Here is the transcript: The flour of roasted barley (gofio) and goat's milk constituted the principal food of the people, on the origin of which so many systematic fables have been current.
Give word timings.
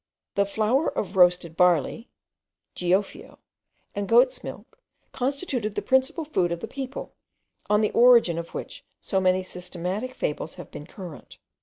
The 0.33 0.47
flour 0.47 0.87
of 0.97 1.15
roasted 1.15 1.55
barley 1.55 2.09
(gofio) 2.75 3.37
and 3.93 4.09
goat's 4.09 4.43
milk 4.43 4.79
constituted 5.11 5.75
the 5.75 5.83
principal 5.83 6.25
food 6.25 6.51
of 6.51 6.59
the 6.59 6.67
people, 6.67 7.13
on 7.69 7.81
the 7.81 7.91
origin 7.91 8.39
of 8.39 8.55
which 8.55 8.83
so 8.99 9.21
many 9.21 9.43
systematic 9.43 10.15
fables 10.15 10.55
have 10.55 10.71
been 10.71 10.87
current. 10.87 11.37